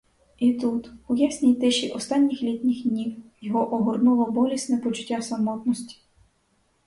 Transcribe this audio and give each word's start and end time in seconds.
І 0.45 0.53
тут, 0.53 0.89
у 1.07 1.15
ясній 1.15 1.55
тиші 1.55 1.89
останніх 1.91 2.41
літніх 2.43 2.87
днів, 2.87 3.15
його 3.41 3.73
огорнуло 3.73 4.31
болісне 4.31 4.77
почуття 4.77 5.21
самотності. 5.21 6.01